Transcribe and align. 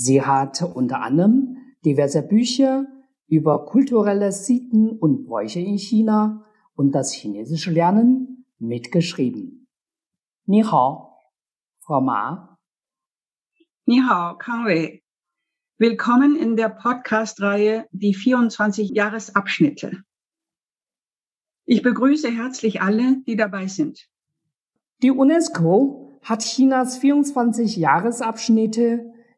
Sie 0.00 0.22
hat 0.22 0.62
unter 0.62 1.00
anderem 1.00 1.56
diverse 1.84 2.22
Bücher 2.22 2.86
über 3.26 3.66
kulturelle 3.66 4.30
Sitten 4.30 4.90
und 4.90 5.24
Bräuche 5.24 5.58
in 5.58 5.76
China 5.76 6.46
und 6.76 6.92
das 6.92 7.12
chinesische 7.12 7.72
Lernen 7.72 8.46
mitgeschrieben. 8.60 9.66
Ni 10.46 10.62
hao, 10.62 11.18
Frau 11.80 12.00
Ma. 12.00 12.56
Ni 13.86 14.00
hao, 14.08 14.38
Kang 14.38 14.66
Wei. 14.66 15.02
Willkommen 15.78 16.36
in 16.36 16.54
der 16.54 16.68
Podcast-Reihe 16.68 17.88
Die 17.90 18.14
24 18.14 18.90
Jahresabschnitte. 18.90 20.04
Ich 21.64 21.82
begrüße 21.82 22.30
herzlich 22.30 22.80
alle, 22.82 23.20
die 23.26 23.34
dabei 23.34 23.66
sind. 23.66 24.08
Die 25.02 25.10
UNESCO 25.10 26.20
hat 26.22 26.42
Chinas 26.42 26.98
24 26.98 27.76
Jahresabschnitte 27.76 29.12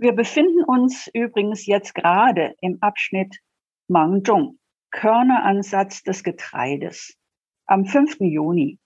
Wir 0.00 0.12
befinden 0.12 0.62
uns 0.62 1.08
übrigens 1.12 1.66
jetzt 1.66 1.92
gerade 1.92 2.54
im 2.60 2.78
Abschnitt 2.80 3.36
Mangzhong, 3.88 4.60
Körneransatz 4.92 6.04
des 6.04 6.22
Getreides, 6.22 7.16
am 7.66 7.84
5. 7.84 8.18
Juni. 8.20 8.78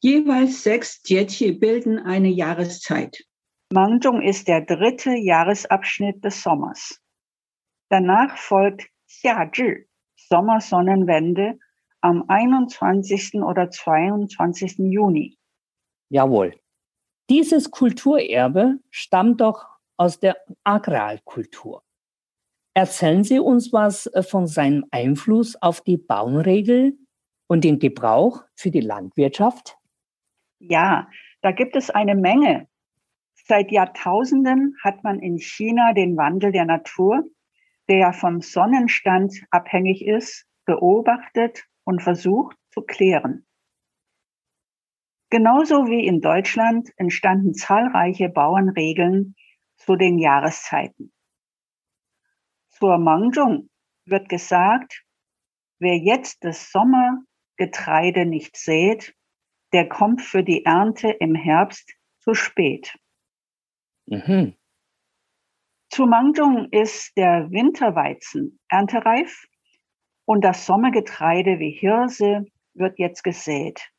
Jeweils 0.00 0.62
sechs 0.62 1.02
Jieqi 1.04 1.52
bilden 1.52 1.98
eine 1.98 2.28
Jahreszeit. 2.28 3.26
Mangzhong 3.74 4.22
ist 4.22 4.48
der 4.48 4.62
dritte 4.62 5.10
Jahresabschnitt 5.10 6.24
des 6.24 6.42
Sommers. 6.42 6.98
Danach 7.90 8.38
folgt 8.38 8.88
Xiazhi, 9.06 9.86
Sommersonnenwende, 10.16 11.58
am 12.00 12.24
21. 12.26 13.42
oder 13.42 13.70
22. 13.70 14.78
Juni. 14.78 15.36
Jawohl. 16.08 16.58
Dieses 17.28 17.70
Kulturerbe 17.70 18.78
stammt 18.90 19.42
doch 19.42 19.77
aus 19.98 20.18
der 20.18 20.36
Agrarkultur. 20.64 21.82
Erzählen 22.74 23.24
Sie 23.24 23.40
uns 23.40 23.72
was 23.72 24.06
äh, 24.06 24.22
von 24.22 24.46
seinem 24.46 24.86
Einfluss 24.90 25.56
auf 25.60 25.80
die 25.80 25.96
Baumregel 25.96 26.96
und 27.48 27.64
den 27.64 27.78
Gebrauch 27.78 28.44
für 28.54 28.70
die 28.70 28.80
Landwirtschaft? 28.80 29.76
Ja, 30.60 31.08
da 31.42 31.50
gibt 31.50 31.76
es 31.76 31.90
eine 31.90 32.14
Menge. 32.14 32.68
Seit 33.34 33.72
Jahrtausenden 33.72 34.76
hat 34.82 35.02
man 35.02 35.20
in 35.20 35.38
China 35.38 35.92
den 35.92 36.16
Wandel 36.16 36.52
der 36.52 36.66
Natur, 36.66 37.24
der 37.88 38.12
vom 38.12 38.42
Sonnenstand 38.42 39.34
abhängig 39.50 40.06
ist, 40.06 40.46
beobachtet 40.66 41.64
und 41.84 42.02
versucht 42.02 42.56
zu 42.70 42.82
klären. 42.82 43.46
Genauso 45.30 45.86
wie 45.86 46.06
in 46.06 46.20
Deutschland 46.20 46.90
entstanden 46.96 47.54
zahlreiche 47.54 48.28
Bauernregeln 48.28 49.34
zu 49.78 49.96
den 49.96 50.18
Jahreszeiten. 50.18 51.12
Zur 52.68 52.98
Mangzhong 52.98 53.70
wird 54.04 54.28
gesagt, 54.28 55.04
wer 55.78 55.96
jetzt 55.96 56.44
das 56.44 56.70
Sommergetreide 56.70 58.26
nicht 58.26 58.56
sät, 58.56 59.14
der 59.72 59.88
kommt 59.88 60.22
für 60.22 60.42
die 60.42 60.64
Ernte 60.64 61.10
im 61.10 61.34
Herbst 61.34 61.94
zu 62.20 62.34
spät. 62.34 62.96
Mhm. 64.06 64.54
Zu 65.90 66.06
Mangzhong 66.06 66.68
ist 66.70 67.16
der 67.16 67.50
Winterweizen 67.50 68.60
erntereif 68.68 69.46
und 70.24 70.42
das 70.42 70.66
Sommergetreide 70.66 71.58
wie 71.58 71.70
Hirse 71.70 72.44
wird 72.74 72.98
jetzt 72.98 73.24
gesät. 73.24 73.90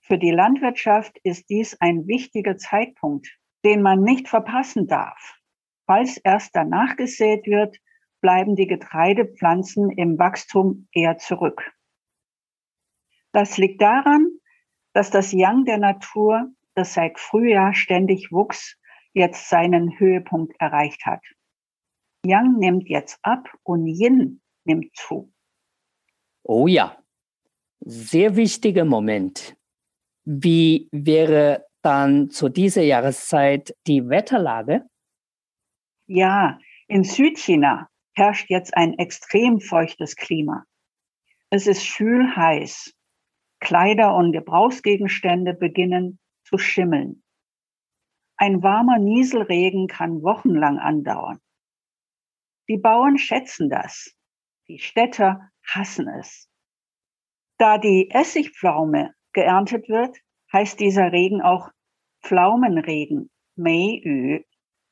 Für 0.00 0.18
die 0.18 0.32
Landwirtschaft 0.32 1.18
ist 1.22 1.48
dies 1.48 1.80
ein 1.80 2.06
wichtiger 2.08 2.56
Zeitpunkt, 2.56 3.39
den 3.64 3.82
man 3.82 4.02
nicht 4.02 4.28
verpassen 4.28 4.86
darf. 4.86 5.38
Falls 5.86 6.16
erst 6.18 6.54
danach 6.54 6.96
gesät 6.96 7.46
wird, 7.46 7.76
bleiben 8.20 8.54
die 8.54 8.66
Getreidepflanzen 8.66 9.90
im 9.90 10.18
Wachstum 10.18 10.88
eher 10.92 11.18
zurück. 11.18 11.72
Das 13.32 13.58
liegt 13.58 13.80
daran, 13.80 14.28
dass 14.92 15.10
das 15.10 15.32
Yang 15.32 15.64
der 15.64 15.78
Natur, 15.78 16.50
das 16.74 16.94
seit 16.94 17.18
Frühjahr 17.18 17.74
ständig 17.74 18.30
wuchs, 18.30 18.76
jetzt 19.12 19.48
seinen 19.48 19.98
Höhepunkt 19.98 20.54
erreicht 20.60 21.04
hat. 21.06 21.22
Yang 22.24 22.58
nimmt 22.58 22.88
jetzt 22.88 23.18
ab 23.22 23.48
und 23.62 23.86
Yin 23.86 24.40
nimmt 24.64 24.94
zu. 24.94 25.32
Oh 26.42 26.66
ja, 26.66 26.96
sehr 27.80 28.36
wichtiger 28.36 28.84
Moment. 28.84 29.56
Wie 30.24 30.88
wäre 30.92 31.66
dann 31.82 32.30
zu 32.30 32.48
dieser 32.48 32.82
Jahreszeit 32.82 33.74
die 33.86 34.08
Wetterlage? 34.08 34.84
Ja, 36.06 36.58
in 36.88 37.04
Südchina 37.04 37.88
herrscht 38.14 38.50
jetzt 38.50 38.76
ein 38.76 38.94
extrem 38.98 39.60
feuchtes 39.60 40.16
Klima. 40.16 40.64
Es 41.50 41.66
ist 41.66 41.86
schwül 41.86 42.34
heiß. 42.36 42.94
Kleider 43.60 44.14
und 44.14 44.32
Gebrauchsgegenstände 44.32 45.54
beginnen 45.54 46.18
zu 46.44 46.58
schimmeln. 46.58 47.22
Ein 48.36 48.62
warmer 48.62 48.98
Nieselregen 48.98 49.86
kann 49.86 50.22
wochenlang 50.22 50.78
andauern. 50.78 51.40
Die 52.68 52.78
Bauern 52.78 53.18
schätzen 53.18 53.68
das. 53.68 54.16
Die 54.68 54.78
Städter 54.78 55.50
hassen 55.62 56.08
es. 56.08 56.48
Da 57.58 57.76
die 57.78 58.10
Essigpflaume 58.10 59.12
geerntet 59.32 59.88
wird, 59.88 60.16
heißt 60.52 60.80
dieser 60.80 61.12
Regen 61.12 61.42
auch 61.42 61.70
Pflaumenregen, 62.22 63.30
Meiyu. 63.56 64.40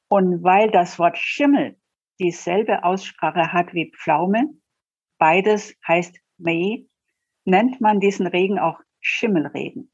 Und 0.09 0.43
weil 0.43 0.71
das 0.71 0.99
Wort 0.99 1.19
Schimmel 1.19 1.77
dieselbe 2.19 2.85
Aussprache 2.85 3.53
hat 3.53 3.75
wie 3.75 3.93
Pflaume, 3.93 4.55
beides 5.19 5.75
heißt 5.87 6.19
Mei, 6.39 6.87
nennt 7.45 7.81
man 7.81 8.01
diesen 8.01 8.27
Regen 8.27 8.59
auch 8.59 8.81
Schimmelregen. 9.01 9.91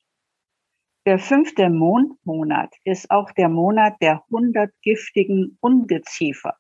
Der 1.06 1.18
fünfte 1.18 1.68
Mondmonat 1.68 2.74
ist 2.84 3.10
auch 3.10 3.30
der 3.32 3.48
Monat 3.48 3.94
der 4.00 4.24
hundert 4.30 4.72
giftigen 4.80 5.58
Ungeziefer, 5.60 6.56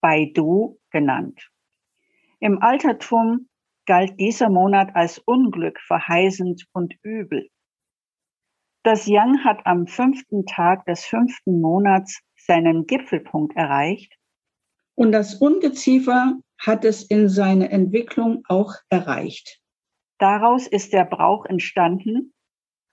Baidu 0.00 0.78
genannt. 0.90 1.50
Im 2.40 2.62
Altertum 2.62 3.48
galt 3.84 4.18
dieser 4.18 4.48
Monat 4.48 4.94
als 4.94 5.18
Unglück 5.18 5.78
verheißend 5.80 6.66
und 6.72 6.94
übel. 7.02 7.50
Das 8.86 9.08
Yang 9.08 9.42
hat 9.42 9.66
am 9.66 9.88
fünften 9.88 10.46
Tag 10.46 10.84
des 10.84 11.04
fünften 11.04 11.60
Monats 11.60 12.20
seinen 12.36 12.86
Gipfelpunkt 12.86 13.56
erreicht. 13.56 14.16
Und 14.94 15.10
das 15.10 15.34
Ungeziefer 15.34 16.38
hat 16.56 16.84
es 16.84 17.02
in 17.02 17.28
seiner 17.28 17.72
Entwicklung 17.72 18.44
auch 18.46 18.74
erreicht. 18.88 19.60
Daraus 20.20 20.68
ist 20.68 20.92
der 20.92 21.04
Brauch 21.04 21.46
entstanden, 21.46 22.32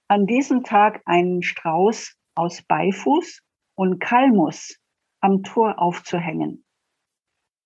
an 0.07 0.25
diesem 0.25 0.63
Tag 0.63 1.03
einen 1.05 1.43
Strauß 1.43 2.17
aus 2.33 2.63
Beifuß 2.63 3.43
und 3.75 3.99
Kalmus 3.99 4.79
am 5.21 5.43
Tor 5.43 5.77
aufzuhängen. 5.77 6.65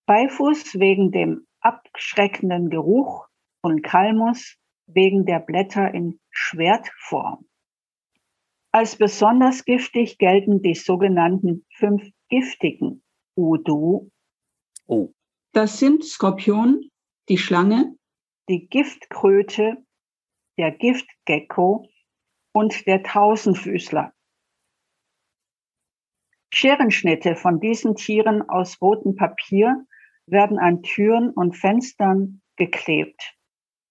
Beifuß 0.06 0.77
wegen 0.81 1.12
dem 1.12 1.47
abschreckenden 1.62 2.69
Geruch 2.69 3.25
und 3.62 3.83
Kalmus 3.83 4.57
wegen 4.85 5.25
der 5.25 5.39
Blätter 5.39 5.94
in 5.94 6.19
Schwertform. 6.29 7.47
Als 8.72 8.98
besonders 8.98 9.66
giftig 9.66 10.18
gelten 10.18 10.62
die 10.62 10.75
sogenannten 10.75 11.66
fünf 11.74 12.04
giftigen 12.30 13.04
Udu. 13.36 14.12
Oh. 14.86 15.14
Das 15.54 15.80
sind 15.80 16.04
Skorpion, 16.04 16.90
die 17.30 17.38
Schlange, 17.38 17.96
die 18.50 18.68
Giftkröte, 18.68 19.84
der 20.58 20.72
Giftgecko 20.72 21.90
und 22.52 22.86
der 22.86 23.04
Tausendfüßler. 23.04 24.14
Scherenschnitte 26.54 27.36
von 27.36 27.60
diesen 27.60 27.96
Tieren 27.96 28.42
aus 28.48 28.81
rotem 28.81 29.16
Papier 29.16 29.86
werden 30.25 30.60
an 30.60 30.81
Türen 30.81 31.31
und 31.31 31.58
Fenstern 31.58 32.42
geklebt. 32.56 33.36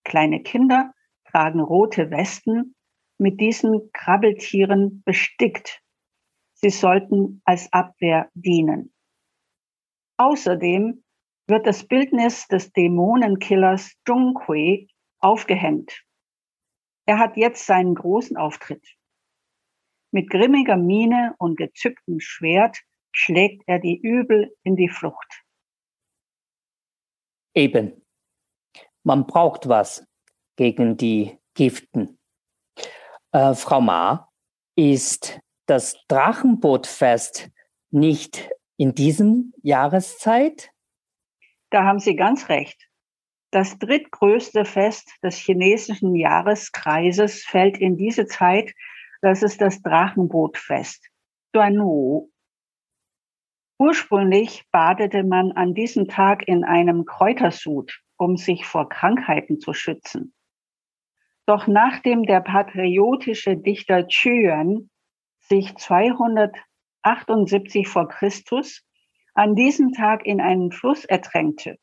Kleine 0.05 0.43
Kinder 0.43 0.93
tragen 1.25 1.61
rote 1.61 2.11
Westen 2.11 2.76
mit 3.19 3.41
diesen 3.41 3.91
Krabbeltieren 3.93 5.03
bestickt. 5.05 5.83
Sie 6.55 6.71
sollten 6.71 7.43
als 7.45 7.73
Abwehr 7.73 8.31
dienen. 8.35 8.95
Außerdem 10.19 11.05
wird 11.47 11.67
das 11.67 11.87
Bildnis 11.87 12.47
des 12.49 12.73
Dämonenkillers 12.73 13.95
Zhong 14.07 14.35
Kui 14.35 14.89
aufgehängt. 15.21 16.05
Er 17.07 17.19
hat 17.19 17.37
jetzt 17.37 17.67
seinen 17.67 17.95
großen 17.95 18.37
Auftritt. 18.37 18.85
Mit 20.13 20.31
grimmiger 20.31 20.77
Miene 20.77 21.35
und 21.39 21.57
gezücktem 21.57 22.21
Schwert 22.21 22.79
schlägt 23.13 23.63
er 23.67 23.79
die 23.79 23.99
Übel 23.99 24.57
in 24.63 24.77
die 24.77 24.89
Flucht. 24.89 25.45
Eben. 27.55 28.05
Man 29.03 29.27
braucht 29.27 29.69
was 29.69 30.07
gegen 30.57 30.97
die 30.97 31.39
Giften. 31.55 32.16
Äh, 33.37 33.55
Frau 33.55 33.83
Ma, 33.83 34.31
ist 34.77 35.41
das 35.67 36.03
Drachenbootfest 36.09 37.51
nicht 37.91 38.49
in 38.79 38.95
diesem 38.95 39.53
Jahreszeit? 39.63 40.71
Da 41.69 41.85
haben 41.85 41.99
Sie 41.99 42.17
ganz 42.17 42.49
recht. 42.49 42.89
Das 43.51 43.79
drittgrößte 43.79 44.65
Fest 44.65 45.13
des 45.23 45.37
chinesischen 45.37 46.15
Jahreskreises 46.15 47.45
fällt 47.45 47.77
in 47.77 47.99
diese 47.99 48.25
Zeit. 48.27 48.73
Das 49.21 49.43
ist 49.43 49.61
das 49.61 49.83
Drachenbootfest. 49.83 51.07
Duanwu. 51.53 52.31
Ursprünglich 53.79 54.65
badete 54.73 55.25
man 55.25 55.53
an 55.53 55.75
diesem 55.75 56.09
Tag 56.09 56.49
in 56.49 56.65
einem 56.65 57.05
Kräutersud, 57.05 58.01
um 58.17 58.39
sich 58.39 58.65
vor 58.65 58.89
Krankheiten 58.89 59.61
zu 59.61 59.75
schützen. 59.75 60.33
Doch 61.47 61.67
nachdem 61.69 62.25
der 62.25 62.41
patriotische 62.41 63.57
Dichter 63.57 64.09
Yuan 64.09 64.91
sich 65.39 65.77
278 65.77 67.87
vor 67.87 68.09
Christus 68.09 68.85
an 69.35 69.55
diesem 69.55 69.93
Tag 69.93 70.27
in 70.27 70.41
einen 70.41 70.73
Fluss 70.73 71.05
ertränkte, 71.05 71.79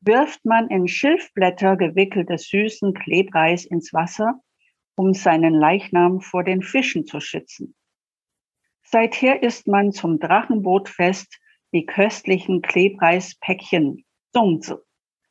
wirft 0.00 0.46
man 0.46 0.68
in 0.68 0.88
Schilfblätter 0.88 1.76
gewickeltes 1.76 2.48
süßen 2.48 2.94
Klebreis 2.94 3.66
ins 3.66 3.92
Wasser, 3.92 4.40
um 4.96 5.12
seinen 5.12 5.52
Leichnam 5.52 6.22
vor 6.22 6.42
den 6.42 6.62
Fischen 6.62 7.06
zu 7.06 7.20
schützen. 7.20 7.74
Seither 8.82 9.42
isst 9.42 9.66
man 9.66 9.92
zum 9.92 10.18
Drachenbootfest 10.18 11.38
die 11.72 11.84
köstlichen 11.84 12.62
Klebreispäckchen, 12.62 14.06
Zongzi. 14.32 14.76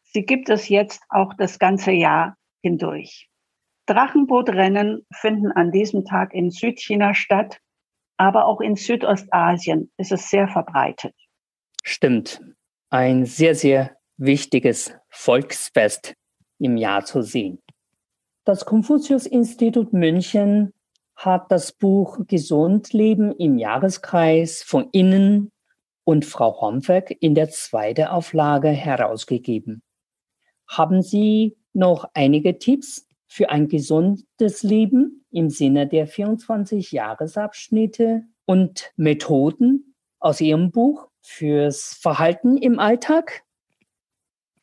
Sie 0.04 0.24
gibt 0.24 0.50
es 0.50 0.70
jetzt 0.70 1.02
auch 1.10 1.34
das 1.36 1.58
ganze 1.58 1.92
Jahr 1.92 2.38
hindurch. 2.64 3.30
Drachenbootrennen 3.86 5.06
finden 5.14 5.52
an 5.52 5.72
diesem 5.72 6.06
Tag 6.06 6.34
in 6.34 6.50
Südchina 6.50 7.14
statt, 7.14 7.60
aber 8.18 8.46
auch 8.46 8.62
in 8.62 8.76
Südostasien 8.76 9.92
ist 9.98 10.12
es 10.12 10.30
sehr 10.30 10.48
verbreitet. 10.48 11.14
Stimmt. 11.84 12.42
Ein 12.90 13.26
sehr, 13.26 13.56
sehr 13.56 13.98
wichtiges 14.18 14.96
Volksfest 15.10 16.16
im 16.60 16.78
Jahr 16.78 17.04
zu 17.04 17.22
sehen. 17.22 17.60
Das 18.46 18.66
Konfuzius-Institut 18.66 19.94
München 19.94 20.74
hat 21.16 21.52
das 21.52 21.72
Buch 21.72 22.20
Gesund 22.28 22.94
Leben 22.94 23.32
im 23.38 23.58
Jahreskreis 23.58 24.64
von 24.64 24.90
Innen 24.92 25.52
und 26.06 26.26
Frau 26.26 26.60
Hornberg 26.60 27.12
in 27.20 27.36
der 27.36 27.50
zweiten 27.50 28.06
Auflage 28.06 28.70
herausgegeben. 28.70 29.82
Haben 30.68 31.02
Sie 31.02 31.58
noch 31.74 32.10
einige 32.14 32.58
Tipps 32.60 33.08
für 33.28 33.50
ein 33.50 33.68
gesundes 33.68 34.64
Leben 34.64 35.26
im 35.32 35.50
Sinne 35.50 35.88
der 35.88 36.08
24 36.08 36.92
Jahresabschnitte 36.92 38.24
und 38.46 38.94
Methoden 38.96 39.96
aus 40.20 40.40
Ihrem 40.40 40.72
Buch 40.72 41.10
fürs 41.22 41.98
Verhalten 42.00 42.58
im 42.58 42.80
Alltag? 42.80 43.44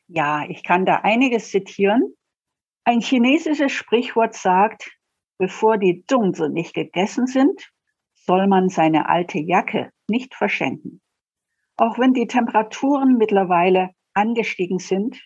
Ja, 0.07 0.45
ich 0.47 0.63
kann 0.63 0.85
da 0.85 0.97
einiges 0.97 1.51
zitieren. 1.51 2.15
Ein 2.83 3.01
chinesisches 3.01 3.71
Sprichwort 3.71 4.33
sagt, 4.33 4.91
bevor 5.37 5.77
die 5.77 6.05
Zungse 6.07 6.49
nicht 6.49 6.73
gegessen 6.73 7.27
sind, 7.27 7.71
soll 8.13 8.47
man 8.47 8.69
seine 8.69 9.09
alte 9.09 9.39
Jacke 9.39 9.91
nicht 10.07 10.35
verschenken. 10.35 11.01
Auch 11.77 11.97
wenn 11.97 12.13
die 12.13 12.27
Temperaturen 12.27 13.17
mittlerweile 13.17 13.89
angestiegen 14.13 14.79
sind, 14.79 15.19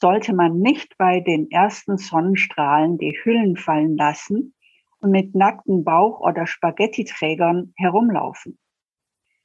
sollte 0.00 0.34
man 0.34 0.58
nicht 0.58 0.96
bei 0.96 1.20
den 1.20 1.50
ersten 1.50 1.98
Sonnenstrahlen 1.98 2.96
die 2.96 3.18
Hüllen 3.22 3.56
fallen 3.56 3.96
lassen 3.96 4.54
und 5.00 5.10
mit 5.10 5.34
nackten 5.34 5.84
Bauch- 5.84 6.20
oder 6.20 6.46
Spaghettiträgern 6.46 7.74
herumlaufen. 7.76 8.58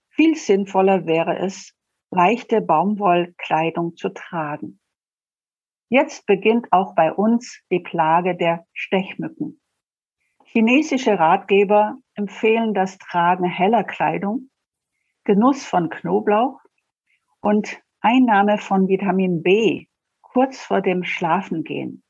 Viel 0.09 0.35
sinnvoller 0.35 1.05
wäre 1.05 1.37
es, 1.39 1.75
leichte 2.09 2.61
Baumwollkleidung 2.61 3.97
zu 3.97 4.09
tragen. 4.09 4.79
Jetzt 5.89 6.25
beginnt 6.25 6.67
auch 6.71 6.95
bei 6.95 7.11
uns 7.11 7.61
die 7.69 7.81
Plage 7.81 8.35
der 8.35 8.65
Stechmücken. 8.73 9.61
Chinesische 10.45 11.19
Ratgeber 11.19 11.97
empfehlen 12.13 12.73
das 12.73 12.97
Tragen 12.97 13.43
heller 13.43 13.83
Kleidung, 13.83 14.49
Genuss 15.25 15.65
von 15.65 15.89
Knoblauch 15.89 16.61
und 17.41 17.81
Einnahme 17.99 18.57
von 18.57 18.87
Vitamin 18.87 19.43
B 19.43 19.87
kurz 20.35 20.59
vor 20.59 20.81
dem 20.81 21.05
Schlafengehen. 21.05 22.03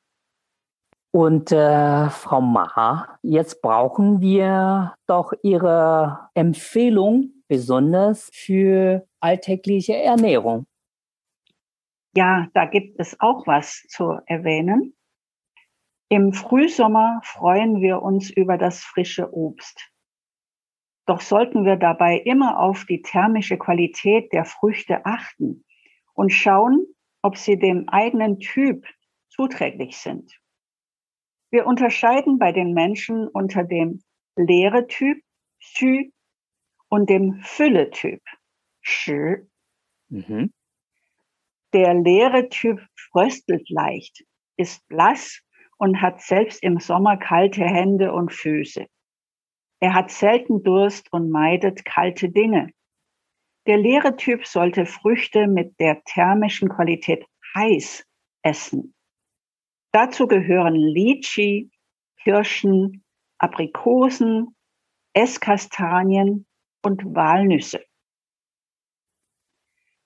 Und 1.11 1.51
äh, 1.51 2.09
Frau 2.09 2.41
Maha, 2.41 3.19
jetzt 3.21 3.61
brauchen 3.61 4.19
wir 4.19 4.95
doch 5.05 5.31
Ihre 5.43 6.27
Empfehlung 6.33 7.43
besonders 7.47 8.31
für 8.33 9.07
alltägliche 9.19 9.95
Ernährung. 9.95 10.65
Ja, 12.17 12.47
da 12.55 12.65
gibt 12.65 12.99
es 12.99 13.15
auch 13.19 13.45
was 13.45 13.83
zu 13.89 14.17
erwähnen. 14.25 14.95
Im 16.09 16.33
Frühsommer 16.33 17.21
freuen 17.23 17.79
wir 17.79 18.01
uns 18.01 18.31
über 18.31 18.57
das 18.57 18.79
frische 18.83 19.31
Obst. 19.31 19.91
Doch 21.05 21.21
sollten 21.21 21.63
wir 21.63 21.75
dabei 21.75 22.17
immer 22.17 22.59
auf 22.59 22.85
die 22.85 23.03
thermische 23.03 23.59
Qualität 23.59 24.33
der 24.33 24.45
Früchte 24.45 25.05
achten 25.05 25.63
und 26.15 26.31
schauen, 26.31 26.87
ob 27.25 27.37
sie 27.37 27.57
dem 27.57 27.89
eigenen 27.89 28.37
Typ 28.37 28.85
zuträglich 29.29 29.97
sind. 29.97 30.31
Wir 31.49 31.65
unterscheiden 31.65 32.37
bei 32.37 32.51
den 32.51 32.73
Menschen 32.73 33.27
unter 33.27 33.63
dem 33.63 34.03
leere 34.35 34.85
Typ, 34.85 35.23
Xu, 35.59 36.11
und 36.87 37.09
dem 37.09 37.41
Fülle-Typ, 37.41 38.21
Shi. 38.81 39.37
Mhm. 40.09 40.53
Der 41.73 41.95
leere 41.95 42.47
Typ 42.49 42.79
fröstelt 42.95 43.71
leicht, 43.71 44.23
ist 44.55 44.87
blass 44.87 45.41
und 45.77 46.03
hat 46.03 46.21
selbst 46.21 46.61
im 46.61 46.79
Sommer 46.79 47.17
kalte 47.17 47.63
Hände 47.63 48.13
und 48.13 48.31
Füße. 48.33 48.85
Er 49.79 49.93
hat 49.95 50.11
selten 50.11 50.61
Durst 50.61 51.11
und 51.11 51.31
meidet 51.31 51.85
kalte 51.85 52.29
Dinge. 52.29 52.69
Der 53.67 53.77
leere 53.77 54.15
Typ 54.15 54.45
sollte 54.45 54.85
Früchte 54.85 55.47
mit 55.47 55.79
der 55.79 56.03
thermischen 56.03 56.69
Qualität 56.69 57.25
heiß 57.55 58.05
essen. 58.43 58.93
Dazu 59.91 60.27
gehören 60.27 60.75
Lychee, 60.75 61.69
Kirschen, 62.21 63.03
Aprikosen, 63.39 64.55
Esskastanien 65.13 66.45
und 66.83 67.03
Walnüsse. 67.15 67.83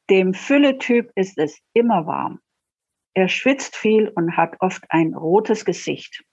Dem 0.09 0.33
Fülletyp 0.33 1.11
ist 1.15 1.37
es 1.37 1.59
immer 1.73 2.05
warm. 2.05 2.39
Er 3.13 3.27
schwitzt 3.27 3.75
viel 3.75 4.07
und 4.07 4.37
hat 4.37 4.55
oft 4.59 4.83
ein 4.89 5.13
rotes 5.13 5.65
Gesicht. 5.65 6.23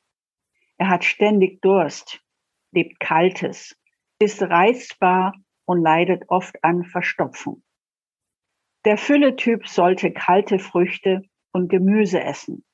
Er 0.79 0.89
hat 0.89 1.05
ständig 1.05 1.61
Durst, 1.61 2.23
liebt 2.71 3.01
Kaltes, 3.01 3.77
ist 4.19 4.43
reizbar 4.43 5.35
und 5.67 5.83
leidet 5.83 6.25
oft 6.29 6.57
an 6.63 6.85
Verstopfung. 6.85 7.63
Der 8.85 8.97
Fülletyp 8.97 9.67
sollte 9.67 10.13
kalte 10.13 10.59
Früchte 10.59 11.23
und 11.53 11.69
Gemüse 11.69 12.21
essen. 12.21 12.65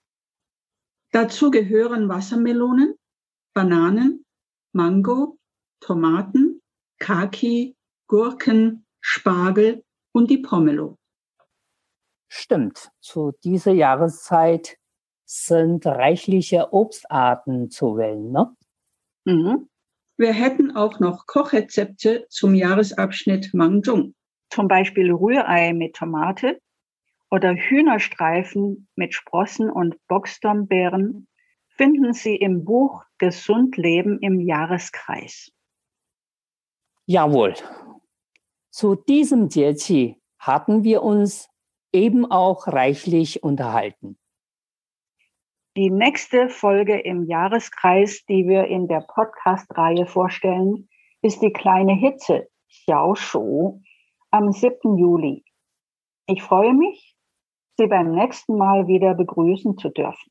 Dazu 1.10 1.50
gehören 1.50 2.08
Wassermelonen, 2.08 2.94
Bananen, 3.54 4.24
Mango, 4.72 5.38
Tomaten, 5.80 6.62
Kaki, 6.98 7.76
Gurken, 8.06 8.86
Spargel 9.00 9.84
und 10.12 10.30
die 10.30 10.38
Pomelo. 10.38 10.98
Stimmt, 12.28 12.90
zu 13.00 13.32
dieser 13.44 13.72
Jahreszeit 13.72 14.78
sind 15.24 15.86
reichliche 15.86 16.72
Obstarten 16.72 17.70
zu 17.70 17.96
wählen, 17.96 18.30
ne? 18.30 18.56
Mhm. 19.24 19.68
Wir 20.22 20.32
hätten 20.32 20.76
auch 20.76 21.00
noch 21.00 21.26
Kochrezepte 21.26 22.26
zum 22.28 22.54
Jahresabschnitt 22.54 23.52
Mangzhong. 23.54 24.14
Zum 24.50 24.68
Beispiel 24.68 25.10
Rührei 25.10 25.72
mit 25.72 25.96
Tomate 25.96 26.60
oder 27.28 27.56
Hühnerstreifen 27.56 28.86
mit 28.94 29.14
Sprossen 29.14 29.68
und 29.68 29.96
Boxdornbeeren 30.06 31.26
finden 31.70 32.12
Sie 32.12 32.36
im 32.36 32.64
Buch 32.64 33.02
Gesund 33.18 33.76
Leben 33.76 34.20
im 34.20 34.38
Jahreskreis. 34.38 35.50
Jawohl. 37.06 37.54
Zu 38.70 38.94
diesem 38.94 39.48
Jieqi 39.48 40.22
hatten 40.38 40.84
wir 40.84 41.02
uns 41.02 41.48
eben 41.92 42.30
auch 42.30 42.68
reichlich 42.68 43.42
unterhalten. 43.42 44.16
Die 45.74 45.88
nächste 45.88 46.50
Folge 46.50 47.00
im 47.00 47.24
Jahreskreis, 47.24 48.26
die 48.26 48.46
wir 48.46 48.66
in 48.66 48.88
der 48.88 49.00
Podcast-Reihe 49.00 50.04
vorstellen, 50.04 50.90
ist 51.22 51.40
die 51.40 51.52
kleine 51.52 51.94
Hitze, 51.94 52.48
Xiao 52.68 53.14
Shu, 53.14 53.80
am 54.30 54.52
7. 54.52 54.98
Juli. 54.98 55.44
Ich 56.26 56.42
freue 56.42 56.74
mich, 56.74 57.16
Sie 57.78 57.86
beim 57.86 58.10
nächsten 58.10 58.58
Mal 58.58 58.86
wieder 58.86 59.14
begrüßen 59.14 59.78
zu 59.78 59.88
dürfen. 59.88 60.30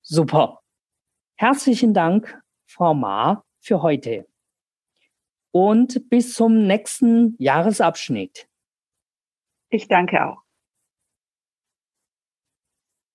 Super. 0.00 0.62
Herzlichen 1.36 1.92
Dank, 1.92 2.42
Frau 2.66 2.94
Ma, 2.94 3.44
für 3.60 3.82
heute. 3.82 4.26
Und 5.50 6.08
bis 6.08 6.32
zum 6.32 6.66
nächsten 6.66 7.36
Jahresabschnitt. 7.38 8.48
Ich 9.68 9.88
danke 9.88 10.24
auch. 10.26 10.41